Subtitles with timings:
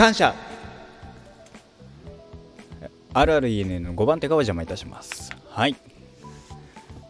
[0.00, 0.34] 感謝。
[3.12, 5.30] あるある ENN の5番手がお邪魔いたします。
[5.50, 5.76] はい。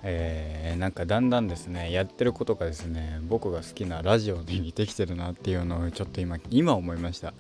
[0.03, 7.33] えー、なんかだんだんですねやってることがですね僕が好きなラジオに似てきてるなっていうのをちょっと今今思いました。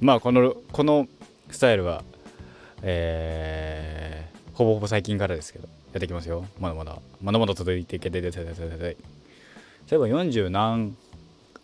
[0.00, 1.06] まあこのこの
[1.52, 2.02] スタイルは
[2.82, 6.46] えー、ほぼほぼ最近からですけどやっていきますよ。
[6.58, 6.98] まだまだ。
[7.22, 8.96] まだまだ続いていけてててててて
[9.86, 10.96] そういえば40何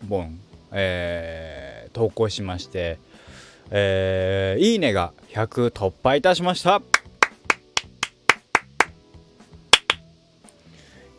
[0.08, 0.38] 本
[0.72, 2.98] えー、投稿しまして
[3.74, 6.82] えー、いいねが100突破いたしました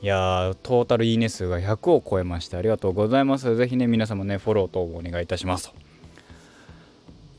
[0.04, 3.56] いやトータルいいね数が100を超えましてありがとうございます。
[3.56, 5.76] ぜひね、皆様ね、フォロー等お願いいたしますと。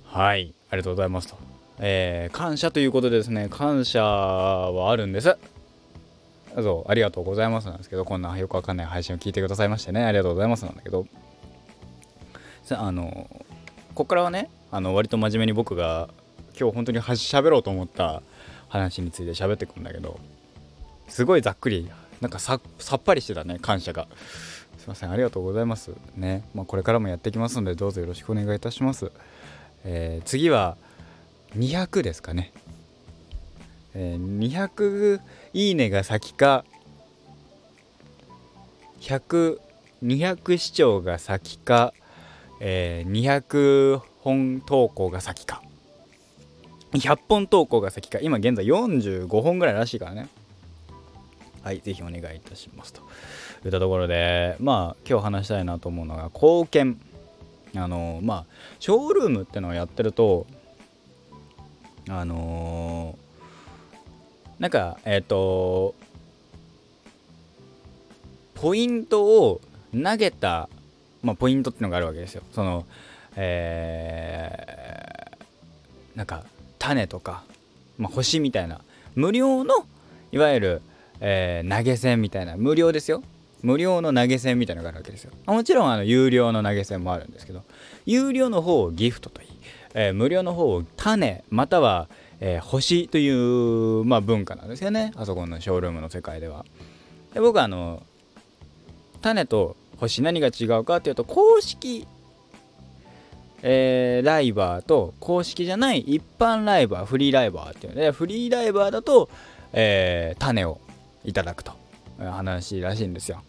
[0.04, 1.36] はい、ありがとうございますと。
[1.78, 5.36] えー、感謝ということでですね、感謝はあるんです。
[6.56, 11.06] そう、ありがとうございますなんですけど、こんなよくわかんない配信を聞いてくださいましてね、ありがとうございますなんだけど、
[12.62, 13.28] さあの、
[13.94, 16.08] ここからはね、あの割と真面目に僕が
[16.58, 18.22] 今日本当に喋ろうと思った
[18.68, 20.18] 話について喋ってくんだけど、
[21.08, 21.88] すごいざっくり
[22.20, 24.08] なんかさっぱりしてたね感謝が。
[24.78, 25.92] すいませんありがとうございます。
[26.16, 26.44] ね。
[26.54, 29.12] まあ、これからもやっていきますのでどうぞよろしくお願いいたします、
[29.84, 30.76] えー、次は
[31.56, 32.52] 200ですかね、
[33.94, 35.20] えー、200
[35.54, 36.64] いいねが先か
[39.00, 39.60] 100
[40.04, 41.94] 200視聴が先か、
[42.60, 45.62] えー、200本投稿が先か。
[46.92, 48.18] 100本投稿が先か。
[48.20, 50.28] 今現在45本ぐらいらしいからね。
[51.62, 53.00] はい、ぜひお願いいたしますと。
[53.64, 57.00] いったところで、まあ、今日話したいなと思うのが、貢献。
[57.76, 58.44] あのまあ、
[58.78, 60.46] ショールームってのをやってると、
[62.08, 65.94] あのー、なんか、えっ、ー、と、
[68.54, 69.60] ポイントを
[69.92, 70.68] 投げた、
[71.24, 72.42] まあ、ポイントってのがあるわけですよ。
[72.52, 72.86] その、
[73.36, 76.44] えー、なんか、
[76.78, 77.42] 種とか、
[77.98, 78.80] まあ、星みたいな、
[79.16, 79.86] 無料の、
[80.30, 80.82] いわゆる、
[81.20, 82.56] えー、投げ銭みたいな。
[82.56, 83.22] 無料ですよ。
[83.64, 85.32] 無料の投げ銭みたいなのがあるわけですよ。
[85.46, 87.62] もちろんあの有料の投げ銭もあるんですけど
[88.04, 89.48] 有料の方をギフトといい、
[89.94, 92.08] えー、無料の方を種または、
[92.40, 95.12] えー、星という、まあ、文化なんですよね。
[95.16, 96.66] あそこのショールームの世界では。
[97.32, 98.02] で僕はあの
[99.22, 102.06] 種と星何が違うかっていうと公式
[103.66, 109.30] えー、ライバーと公式じゃない一般ライバーフリーライバーっていうのでフリーライバーだと、
[109.72, 110.78] えー、種を
[111.24, 111.72] いただくと
[112.18, 113.42] 話らしいんですよ。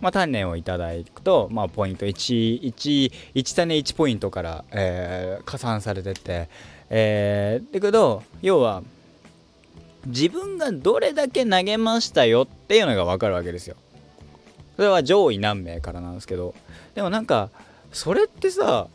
[0.00, 6.48] まあ、種をいただくと、まあ、ポイント1、1、1種1ポイントから、えー、加算されてて、
[6.88, 8.82] えー、だけど、要は、
[10.06, 13.74] 自分がどれだけ投げましたよっていうのが分かるわけですよ。
[14.78, 16.54] それは上位何名からなんですけど、
[16.94, 17.50] でもなんか、
[17.92, 18.86] それってさ、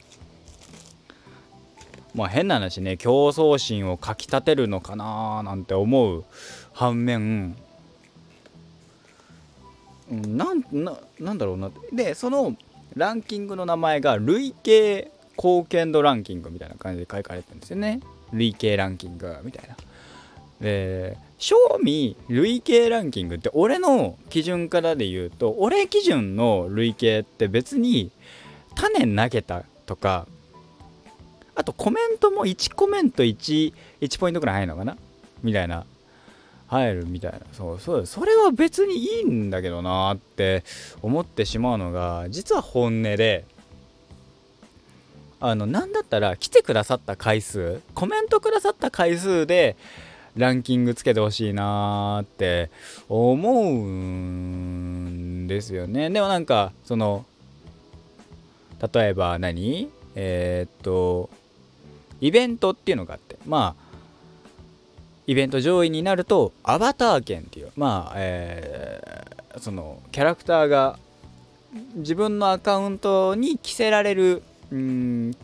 [2.16, 6.24] まあ変な話ね、競争心をかきたてるのかななんて思う
[6.72, 7.58] 反面、
[10.10, 11.70] なんななんだろうな。
[11.92, 12.56] でその
[12.96, 18.00] ランキングの名前が累計貢献度ランキングみたいな感じで書かれてるんですよね。
[18.32, 19.76] 累計ランキングみたいな。
[20.62, 28.12] で賞味累計ランキングって俺の基準からで言うと俺基準の累計って別に
[28.76, 30.26] 種投げたとか
[31.54, 34.98] あとコメントも1コメント 1, 1ポイントぐらい入るのかな？
[35.44, 35.86] みたいな。
[36.68, 37.40] 入るみたいな。
[37.52, 40.64] そうそうそれは別にいいんだけどなって
[41.02, 43.44] 思ってしまうのが実は本音で
[45.42, 49.76] あの何だったら来てくださった回数コメントくださった回数で
[50.36, 52.70] ランキングつけてほしいなーって
[53.08, 56.10] 思うんですよね。
[56.10, 57.26] でもなんかその
[58.94, 59.90] 例えば何？
[60.16, 61.30] えー、っと
[62.22, 63.84] イベントっていうのがあってまあ
[65.28, 71.00] イベント上位になるとアバター券っていうまあ、えー、そのキャラクターが
[71.96, 75.36] 自分のアカウントに着せられるうん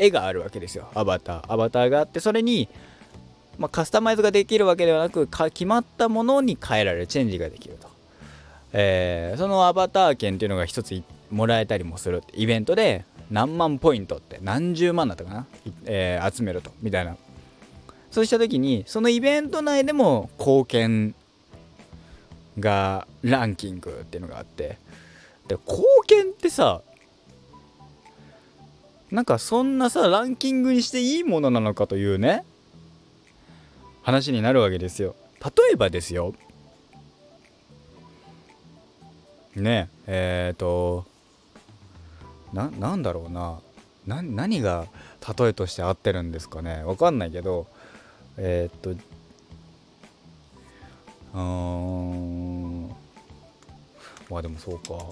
[0.00, 0.88] 絵があるわけですよ。
[0.94, 1.52] アバター。
[1.52, 2.68] アバターがあってそれに、
[3.58, 7.88] まあ、カスタマイズができるわけではなく決まったものに変えられるチェンジができると、
[8.72, 15.46] えー、そのアバター券っていうのが一つもらえたりもするイベントで何万ポイントって何十万だったかな、
[15.84, 17.16] えー、集めるとみたいな。
[18.10, 21.14] そうした時にそのイベント内でも貢献
[22.58, 24.78] がランキングっていうのがあって。
[25.48, 26.82] で貢献ってさ
[29.10, 32.44] なんかそんなさランキングにしていいものなのかというね
[34.08, 35.14] 話になるわけですよ。
[35.44, 36.32] 例えばですよ。
[39.54, 41.04] ねええっ、ー、と
[42.54, 43.60] ななんだろうな。
[44.06, 44.86] 何が
[45.38, 46.82] 例えとして合ってるんですかね。
[46.84, 47.66] わかんないけど
[48.38, 49.04] えー、っと
[51.34, 52.88] うん。
[54.30, 55.04] まあでもそうか。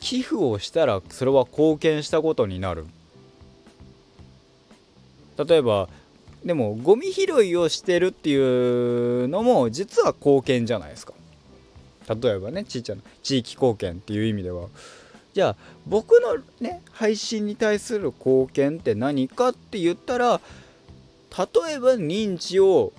[0.00, 2.86] 寄付をしたらそれは貢献したことになる。
[5.36, 5.90] 例えば
[6.44, 11.14] でもゴミ拾いをしてるっていうのも実は貢献じゃないですか。
[12.08, 14.68] 例えばねちっちゃな地域貢献っていう意味では
[15.34, 15.56] じゃあ
[15.86, 20.40] 僕のね配信に対する貢献って何かって言ったら
[21.30, 22.92] 例えば認知を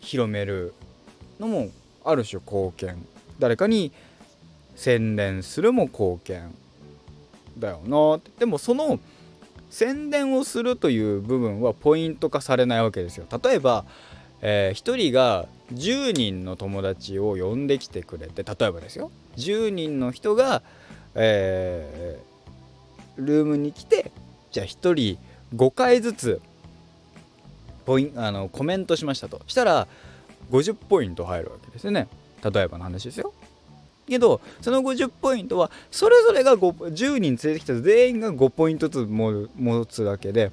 [0.00, 0.72] 広める
[1.38, 1.68] のも
[2.04, 3.06] ある種貢献。
[3.38, 3.92] 誰かに
[4.74, 6.54] 宣伝するも貢献
[7.58, 8.98] だよなでもその
[9.70, 13.26] 宣伝をするという部分はポイント化されないわけですよ。
[13.42, 13.84] 例えば、
[14.40, 19.10] えー、1人が10人の友達を呼んできてくれて例えばですよ。
[19.36, 20.62] 10人の人が、
[21.14, 24.12] えー、ルームに来て
[24.50, 25.18] じゃあ1人
[25.54, 26.40] 5回ずつ
[27.84, 29.40] ポインあのコメントしましたと。
[29.46, 29.86] したら
[30.50, 32.08] 50ポイント入るわけですよね。
[32.42, 33.32] 例えばの話ですよ。
[34.06, 40.52] けどその50ポイントはそれぞれが10人連れてきた全員が5ポイントずつ持つだけで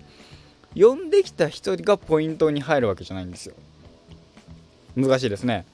[0.76, 3.56] 呼んできた人がポイントに入るわけじゃないんですよ。
[4.96, 5.66] 難しいですね。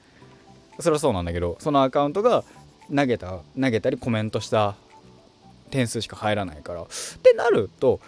[0.78, 2.44] それはそうなんだけどそのアカウントが
[2.94, 4.76] 投げた投げたりコメントした
[5.70, 6.82] 点数しか入らないから。
[6.82, 6.86] っ
[7.22, 8.00] てなると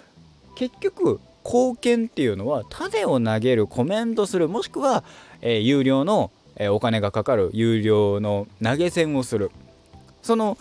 [0.55, 5.05] 結局貢献っていうのは種を投げるコメントするもしくは、
[5.41, 9.51] えー、有料の、えー、お金がかかる有料の投げ銭をする。
[10.23, 10.57] その、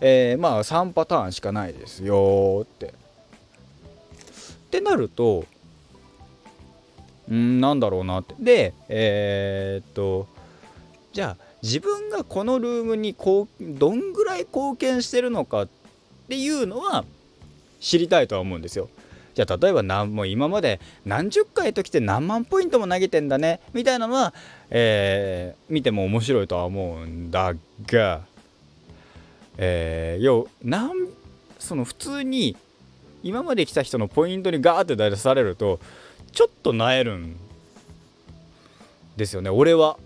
[0.00, 2.86] えー、まあ3パターンしかないですよって。
[2.86, 2.90] っ
[4.72, 5.44] てなると
[7.30, 10.26] んなんだろうなってでえー、っと
[11.12, 15.68] じゃあ自分がこのルームにこうどんぐらい貢献してるのかっ
[16.28, 17.04] ていうのは
[17.80, 18.88] 知りたいとは思うんですよ。
[19.34, 24.34] じゃあ例えば何もう今まで何十回と来て何万ポイントも投げてんだねみたいなのは、
[24.70, 27.54] えー、見ても面白いとは思うんだ
[27.86, 28.22] が、
[29.58, 30.92] えー、要なん
[31.58, 32.56] その普通に
[33.22, 35.78] 今まで来た人のポイントにガーって出されると
[36.32, 37.36] ちょっとなえるん
[39.16, 39.98] ですよね俺は。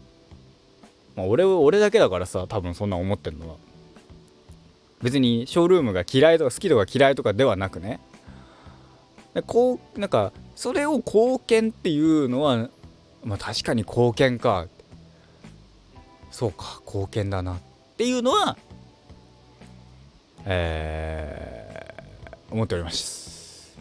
[1.15, 3.57] まあ、俺俺だけだからさ多分そんな思ってるのは。
[5.03, 8.01] 別にショールームが嫌いとか好きとか嫌いとかではなくね
[9.47, 12.69] こうなんかそれを貢献っていうのは
[13.23, 14.67] まあ確かに貢献か
[16.31, 17.59] そうか貢献だなっ
[17.97, 18.57] ていうのは
[20.47, 23.77] えー、思っております。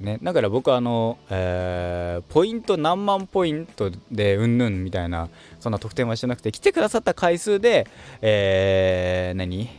[0.00, 5.30] ね、だから僕はあの、えー、ポイント何万ポイントでうんぬんみたいな
[5.60, 7.86] そんな特典はしてなくて来てくださった回数で、
[8.20, 9.70] えー、何？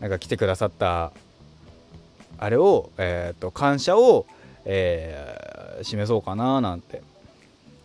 [0.00, 1.12] なんか来てくださった
[2.38, 4.26] あれを、えーと、感謝を、
[4.64, 7.02] えー、示そうかななんて。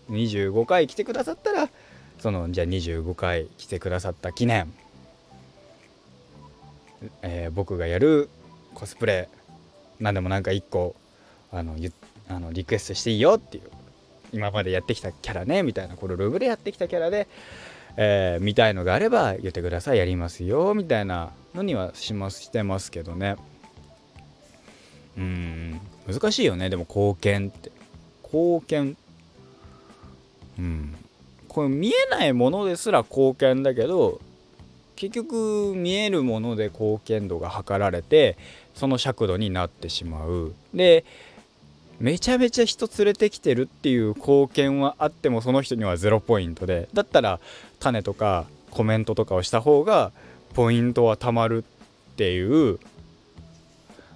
[0.09, 1.69] 25回来てくださったら
[2.19, 4.73] そのじゃあ25回来てくださった記念、
[7.21, 8.29] えー、僕がやる
[8.73, 9.29] コスプレ
[9.99, 10.95] 何でもなんか1個
[11.51, 11.75] あの
[12.29, 13.63] あのリクエストしていいよっていう
[14.33, 17.27] 今までやってきたキャラねみたいなこのルームでやってきたキャラで、
[17.95, 23.35] えー、見たいのがあれば言ってくださいやりますよみたいなのにはしますしてますけどね。
[25.17, 27.71] うん難しいよねでも貢献って。
[28.23, 28.97] 貢献。
[30.59, 30.95] うん。
[31.47, 34.21] これ見えないものですら貢献だけど
[34.97, 38.37] 結局見えるもので貢献度が測られて
[38.75, 40.53] その尺度になってしまう。
[40.73, 41.05] で
[41.99, 47.39] めちゃめちゃ人連れてきてるっていう貢献はあってもその人には0ポイントでだったら
[47.79, 50.11] 種とかコメントとかをした方が
[50.53, 51.63] ポイントはたまる
[52.11, 52.79] っていう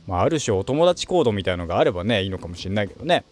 [0.08, 3.24] まあ、ある種お友達コードみたいのがあればねいいのかもしれないけどね。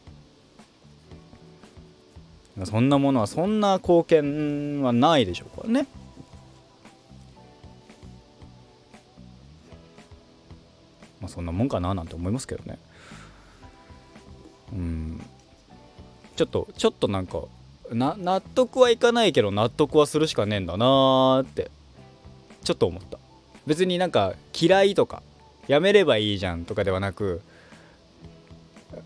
[2.65, 5.87] そんなものはそんな貢献はないでしょうからね。
[11.29, 12.77] そんなもんかななんて思いますけどね。
[14.73, 15.21] うん。
[16.35, 17.43] ちょっとちょっとなんか
[17.91, 21.71] な納得はいかないけど納得はするしかねえんだなーって
[22.63, 23.17] ちょっと思った。
[23.65, 25.21] 別になんか嫌いとか
[25.67, 27.41] やめればいいじゃんとかではなく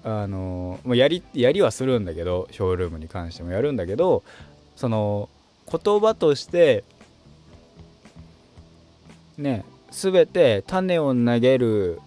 [0.03, 4.23] あのもうやりやりはするんだけどショールームに関してもやるんだけど
[4.75, 5.27] その
[5.69, 6.83] 言葉として
[9.37, 11.99] ね全て種を投げる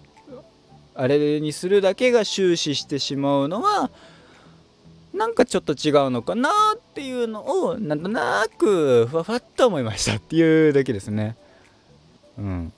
[0.99, 3.91] あれにするだけが終始してしまうのは
[5.13, 11.37] なんかちょっと違うのかなっていうのをなんとなくふわふわっと思いましたっていうだけですね。
[12.37, 12.73] うん。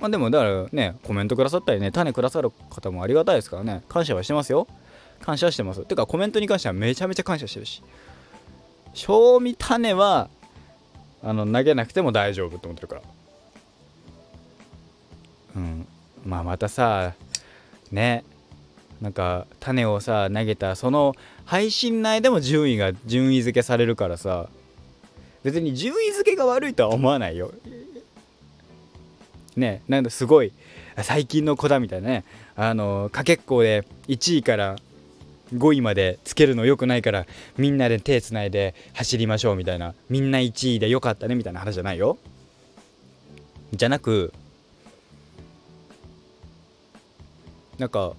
[0.00, 3.82] まあでもだからねコメントくださったりね種くださる方もありがたいですからね。
[3.88, 4.68] 感謝はしてますよ。
[5.22, 5.80] 感謝してます。
[5.86, 7.82] てかコメントに関してはめちゃめちゃ感謝してるし。
[8.92, 10.28] 賞味種は
[11.22, 13.02] あの投げなくても大丈夫って思ってるから。
[15.56, 15.86] うん。
[16.24, 17.14] まあまたさ
[17.90, 18.24] ね
[19.00, 21.14] なんか種をさ投げたその
[21.44, 24.48] 配信内でも順位が順位付けされるからさ
[25.42, 27.52] 別に順位付けが悪いとは思わないよ。
[29.56, 30.52] ねなんだすごい
[31.02, 32.24] 最近の子だみたいなね
[32.54, 34.76] あのかけっこで1位から
[35.54, 37.26] 5位までつけるの良くないから
[37.58, 42.18] みんなで手つないで走りましょうみたいなみんな1位で良かったねみたいな話じゃないよ。
[43.74, 44.32] じゃなく
[47.78, 48.12] なんか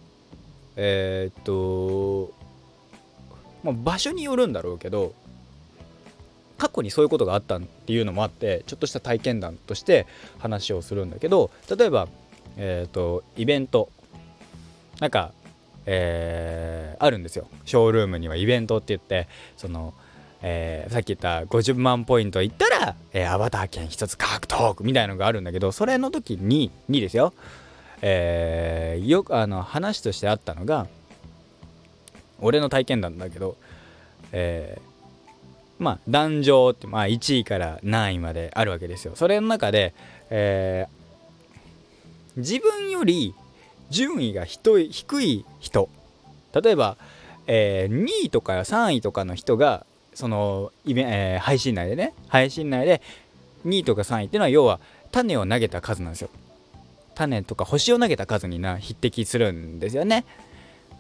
[0.76, 2.34] えー、っと
[3.64, 5.14] まあ場所によるんだろうけど
[6.58, 10.08] 過去にそういうことがあったっていうのもあってちょっとした体験談として
[10.40, 12.08] 話をするんだけど例えば
[12.58, 13.90] えー、っとイベント。
[15.00, 15.34] なんか
[15.86, 17.48] えー、あるんですよ。
[17.66, 19.94] ショールームにはイベントって言ってその、
[20.42, 27.34] えー、さっき言った50万ポイントいったら、えー、アバター券1つ獲得みたいのがあるんだけどそれの時ににですよ、
[28.06, 30.88] えー、よくあの話としてあったのが
[32.42, 33.56] 俺の体験談だけど、
[34.34, 39.14] えー、まあ壇上って、まあ、1位から何位まであるわけですよ。
[39.16, 39.94] それの中で、
[40.30, 43.34] えー、自分より
[43.90, 44.84] 順位が低
[45.24, 45.90] い人。
[46.62, 46.98] 例えば、
[47.48, 53.02] えー、2位とか3位とかの人がそのイベ、えー、配信内でね配信内で
[53.66, 54.82] 2位とか3位っていうのは要は
[55.14, 56.30] 種を投げた数なんですよ。
[57.14, 60.26] 種とか星を投げた数にな匹敵するんですよね、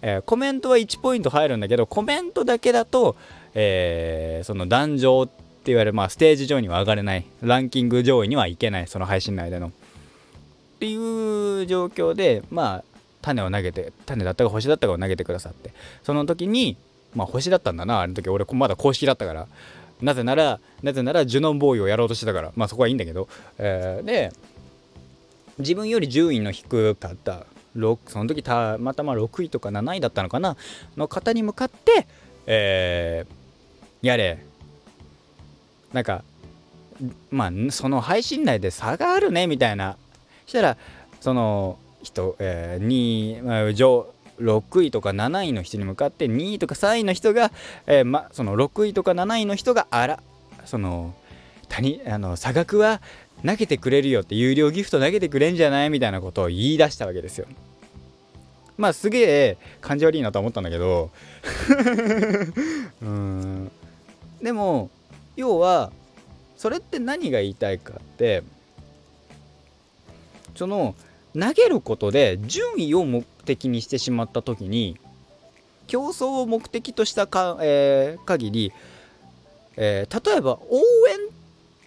[0.01, 3.15] えー、コメントは1ポイント入るんだけどコメントだけだと、
[3.53, 5.33] えー、その壇上って
[5.65, 9.67] 言われる、まあ、ステージ上には上がれないランキング上位にはいけないその配信内での。
[9.67, 9.71] っ
[10.79, 12.83] ていう状況でまあ
[13.21, 15.73] 種を投げて種だったか星だったかを投げてくださって。
[16.03, 16.75] その時に
[17.15, 18.27] まあ星だったんだなあの時。
[18.27, 19.47] 俺まだ公式だったから。
[20.01, 22.51] なぜならなぜならジュノンボーイをやろうとしてたから。
[22.57, 24.33] まあそこはいいんだけど、えー、で
[25.63, 30.57] 自分より順位の低かったその時たまたま6位とか7位だったのかな
[30.95, 32.05] の方に向かって
[32.45, 34.39] えー、やれ。
[35.91, 36.23] なんか
[37.29, 39.97] まあその配信内で差があるねみたいな。
[40.45, 40.77] したら
[41.21, 47.51] その人、えー、2位、まあ、上6位とか7位の人に向かって2位とか3位の人が、
[47.87, 50.21] えー、ま、その6位とか7位の人があら
[50.65, 51.13] その
[51.69, 53.01] 谷あの差額は
[53.45, 57.47] 投げてくれるよって有料ギフト投げてくれんじゃないみたいなことを言い出したわけですよ。
[58.77, 61.11] まあすげえ感じ悪いなと思ったんだけど
[63.03, 63.71] うん
[64.41, 64.89] でも
[65.35, 65.91] 要は
[66.57, 68.43] それって何が言いたいかって
[70.55, 70.95] その
[71.39, 74.97] 投げることで順位を目的にしてしまった時に
[75.87, 78.73] 競争を目的としたか、えー、限り、
[79.75, 81.32] えー、例えば応援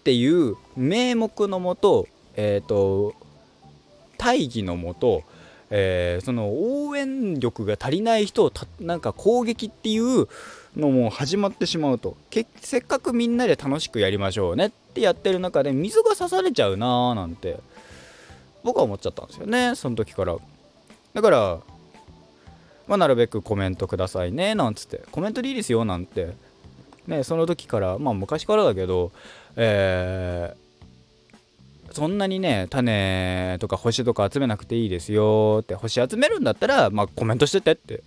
[0.07, 3.13] っていう名目のもと,、えーと、
[4.17, 5.23] 大義のもと、
[5.69, 6.47] えー、その
[6.85, 10.29] 応援力が足りない人をなんか攻撃っていう
[10.77, 12.15] のも始まってしまうと。
[12.61, 17.59] せっかくみんなで楽しくやりましょうねってやってる中で水が刺されちゃうなーなんて
[18.63, 20.37] 僕は思っちゃったんですよねその時から。
[21.15, 21.59] だから
[22.87, 25.01] まあ、なるべくコメントくださいねなんつって。
[25.11, 26.46] コメントでいいですよなんて。
[27.07, 29.11] ねその時からまあ昔からだけど
[29.55, 38.03] えー、そんなにね種とか星とか集めなくていいですよって星集めるんだったらまあコメントしててって。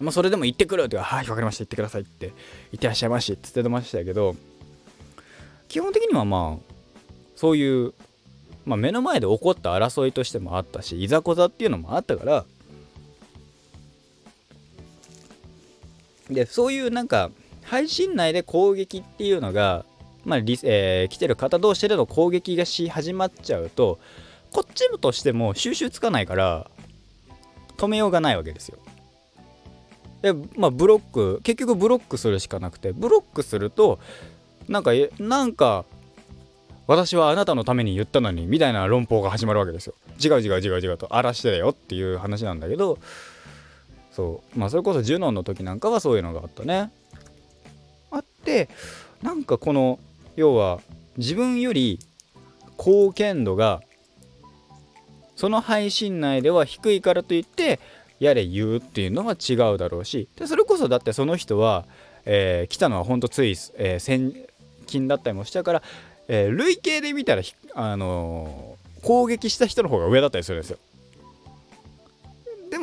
[0.00, 2.32] まあそれでも行ってくるってはい分かりました行ってくださいって
[2.72, 4.34] 行ってらっしゃいましって言ってましたけど
[5.68, 6.74] 基本的にはまあ
[7.36, 7.94] そういう
[8.66, 12.44] まあ、目の前で起こった争いとしてもあったしいざこざっていうのもあったから
[16.30, 17.30] でそういうなんか
[17.62, 19.84] 配信内で攻撃っていうのが、
[20.24, 23.98] まあえー、来てる方同士での攻撃がし始まっちゃうと
[24.52, 26.70] こっちとしても収集つかないから
[27.76, 28.78] 止めようがないわけですよ。
[30.22, 33.98] でまあブロック結局ブロックするしかなくてブロックすると
[34.68, 35.84] なんかなんか
[36.86, 42.98] 私はあなたのために言ったのにみたいな論法が始まるわけですよ違う違う違う違うと荒らしてだよっていう話なんだけど
[44.14, 44.58] そう。
[44.58, 46.90] まあそれこそジュノンの時なんかはそういうのがあったね。
[48.10, 48.68] あって
[49.22, 49.98] なんかこの
[50.36, 50.80] 要は
[51.16, 51.98] 自分より
[52.78, 53.82] 貢献度が
[55.36, 57.80] その配信内では低いからといって
[58.20, 60.28] やれ言うっていうのは違うだろうし。
[60.36, 61.84] でそれこそだってその人は、
[62.24, 64.34] えー、来たのはほんとつい、えー、先
[64.86, 65.82] 近だったりもしたから
[66.28, 67.42] えー、累計で見たら
[67.74, 70.78] あの攻撃した人の方が上だったりするんですよ。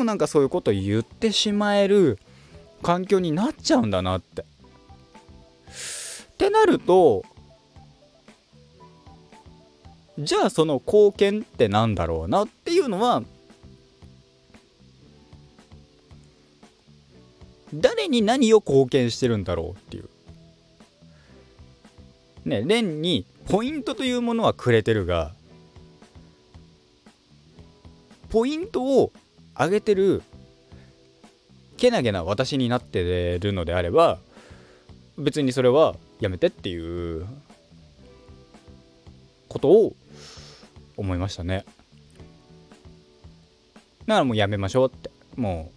[0.01, 2.20] もなんかそういうこと言ってしまえる
[2.81, 4.46] 環境になっちゃうんだなってっ
[6.38, 7.24] てなると
[10.17, 13.24] じゃあその貢献ってなんだろうなっていうのは
[17.74, 20.10] 誰に何を貢献してるんだろうっていう。
[22.43, 25.34] ね、レンにポイントというものはくれてるが、
[28.29, 29.13] ポイントを
[29.58, 30.24] 上げてる
[31.77, 34.20] けなげな私になってるのであれば、
[35.17, 37.25] 別にそれはやめてっていう
[39.50, 39.93] ことを
[40.98, 41.65] 思いましたね。
[44.08, 45.10] だからもうやめましょうって。
[45.36, 45.72] も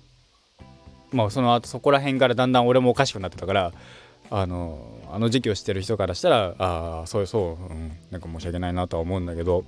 [1.13, 3.73] う、まあその後そこら辺からだんだん俺もおかしくなってたから、
[4.31, 9.65] あの、あの時期を知ってる人からしたら、ああ、そうそう、うん、なんか申し訳ないなとは思うんだけど、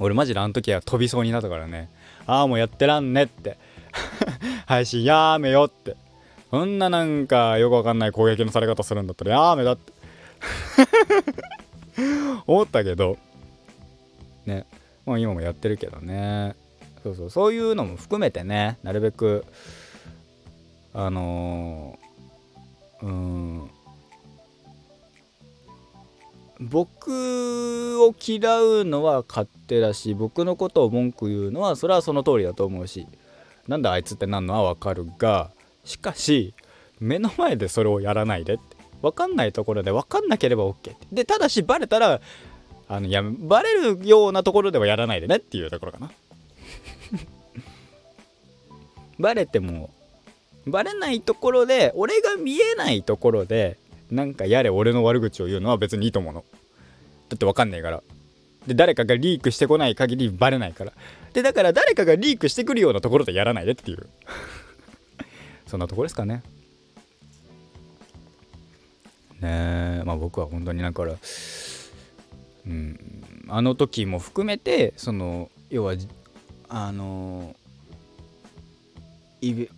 [0.00, 1.88] 俺マジであの時は飛びそうになったからね、
[2.26, 3.56] ああ、もうやってらんねって、
[4.66, 5.96] 配信やめよって、
[6.50, 9.92] そんななんかよくわかんない攻撃のされ方するんだったらやめだって。
[12.46, 13.18] 思ったけど。
[14.44, 14.66] ね。
[15.04, 16.54] もう今もやってるけどね。
[17.02, 17.30] そうそう。
[17.30, 18.78] そういうのも含めてね。
[18.82, 19.44] なるべく
[20.98, 23.70] あのー、うん。
[26.60, 33.06] 僕を嫌うのは勝手だし僕のことを文句言うのはそれはその通りだと思うし
[33.68, 35.50] なんだあいつってなんのはわかるが
[35.84, 36.54] しかし
[37.00, 40.96] 目の前でそれをやらないでって分かんないところで分かんなければ OK って。
[41.12, 42.20] でただしバレたら
[42.88, 46.10] あのやバレるようなところではやらないでねっていうところかな。
[49.18, 49.90] バレても
[50.66, 53.76] バレないところで俺が見えないところで
[54.10, 56.44] なんかやれ俺の悪口を言うのは別にいいと思うの。
[57.28, 58.02] だって分かんないから。
[58.66, 60.92] で誰かがリークしてこない限りバレないから。
[61.32, 64.06] でだから誰かがリークしてくるようなところでやらないでっていう。
[65.66, 66.42] そんなとこですかね。
[69.40, 71.14] ねえまあ僕は本当にだから
[72.66, 75.94] うんあの時も含めてその要は
[76.68, 77.54] あの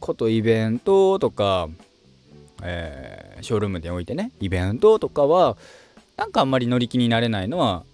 [0.00, 1.68] ことイベントとか、
[2.62, 5.56] えー、ショールームにおいてねイベントとかは
[6.16, 7.84] なんかあんまり乗り気になれないのは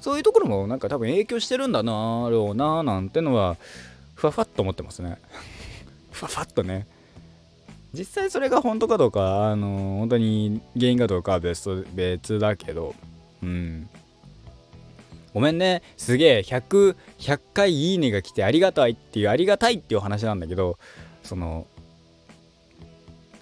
[0.00, 3.56] そういうところもなんか多分影響してるんだなろうななんてのは
[4.14, 5.18] ふわふわっと思ってますね。
[6.10, 6.86] ふわふわっとね。
[7.92, 12.94] 実際それが本当かどうかあの本当に原因かどうかは別別だけど
[13.42, 13.88] うん。
[15.32, 15.82] ごめんね。
[15.96, 20.78] すげえ100100回いいねが来てありがたいっていうありがたいっていう話なんだけど
[21.22, 21.66] その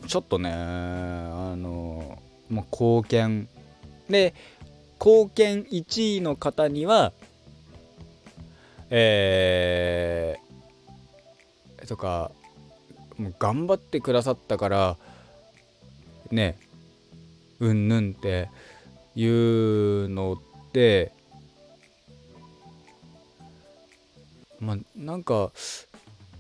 [0.07, 2.19] ちょっとねあの
[2.51, 3.49] まあ貢献。
[4.09, 4.35] で
[5.01, 7.13] 貢献1位の方には
[8.91, 12.31] えー、とか
[13.19, 14.97] もう頑張ってくださったから
[16.31, 16.59] ね
[17.61, 18.49] うんぬんって
[19.15, 20.39] いうのっ
[20.73, 21.13] て
[24.61, 25.51] まあなんか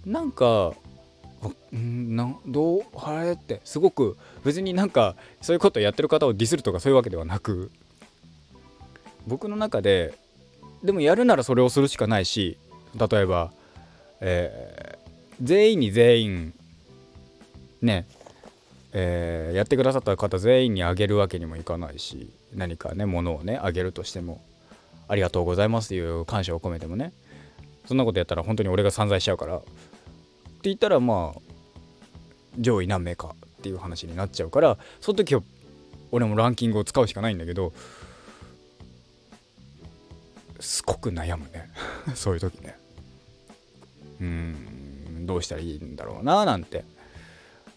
[0.05, 0.74] なんか
[1.74, 7.70] んなどうあれってすごく別になんかそういうことやってる方をディスるとかそういうわけではなく
[9.26, 10.14] 僕の中で
[10.83, 12.59] でもやるならそれをするしかないし
[12.94, 13.52] 例えば、
[14.20, 16.54] えー、全員に全員
[17.83, 18.07] ね
[18.96, 24.40] えー、やってくださった方全員にあげるわけにもいかないし何かね物をねあげるとしても
[25.09, 27.12] ありがとうございますという感謝を込めてもね
[27.87, 29.61] そんなことやったら本当に俺が散財しちゃうから
[30.64, 31.40] って言ったらまあ
[32.59, 35.42] 上位何名かっていう話になっちゃうからその時は
[36.11, 37.74] 俺もランキングを使うしかないんだけど
[40.61, 41.68] すごく悩むね。
[42.16, 42.79] そういう時ね。
[44.22, 46.85] うんどうしたらいいんだろうななんて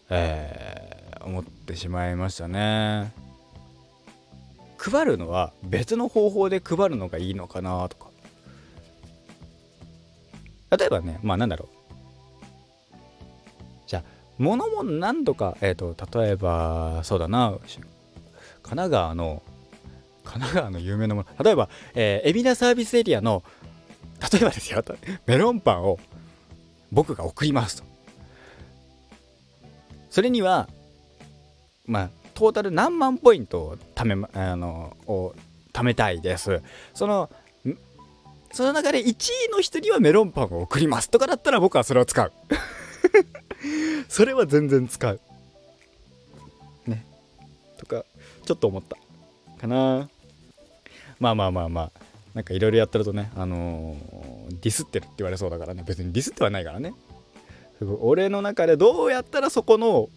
[0.09, 3.11] えー、思ってしまいましたね。
[4.77, 8.07] 配るのは別の方法で配るのがいいのかなとか。
[10.77, 11.76] 例えばねまあなんだろう。
[14.37, 17.53] じゃあ物も何度かえっ、ー、と例えばそうだな
[18.63, 19.41] 神奈川の
[20.23, 21.43] 神奈川の有名なもの。
[21.43, 23.43] 例えば、えー、海老名サービスエリアの
[24.31, 24.83] 例えばですよ
[25.25, 25.99] メロンパンを
[26.91, 27.83] 僕が送りますと。
[30.09, 30.67] それには
[31.85, 35.33] まあトータル何万ポイントを貯めあのを
[35.71, 36.61] 貯めたいです。
[36.93, 37.29] その
[38.51, 42.31] その中で1位の人にはメロンパンを送りますとかだったら僕はそれを使う。
[44.07, 45.19] それは全然使う。
[46.85, 47.05] ね。
[47.77, 48.05] とか
[48.45, 48.97] ちょっと思った
[49.59, 50.09] かな。
[51.19, 51.91] まあまあまあまあ。
[52.33, 55.83] なんかいろいろやってるとねあのー、ディスってるって言われそうだからね。
[55.85, 56.93] 別にディスってはないからね。
[58.01, 60.09] 俺の中でどうやったらそこの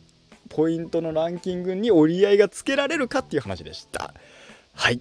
[0.50, 4.14] ポイントのランキングに折り合いがつけられるかっていう話でした。
[4.74, 5.00] はい。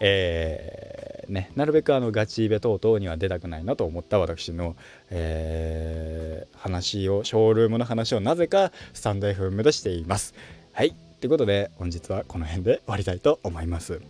[0.00, 0.99] えー、
[1.30, 4.76] ね、なるべくあのガチイベ等々には出たくないなと思った私の、
[5.10, 10.34] えー、話をショールームの話をなぜかスタンド FM でしています。
[10.72, 10.94] はい。
[11.20, 14.00] ということで本日はこの辺で終わりたいと思います。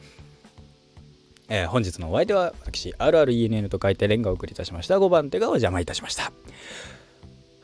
[1.48, 6.32] えー、本日のお相手は私 RRENN と書いてレンガをお送りいたしました5番手がお邪魔いたしました。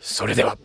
[0.01, 0.59] それでは。